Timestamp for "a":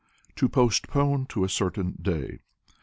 1.43-1.47